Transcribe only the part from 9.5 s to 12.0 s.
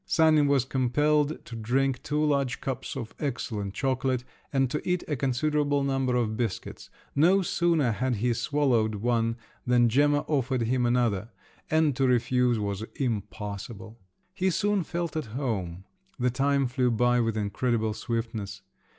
than Gemma offered him another—and